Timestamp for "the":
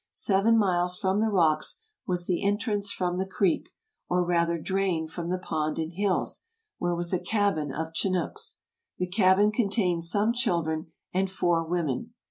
1.19-1.29, 2.25-2.43, 3.17-3.25, 5.29-5.37, 8.97-9.05